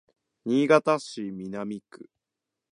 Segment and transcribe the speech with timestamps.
[0.47, 2.09] 新潟市南区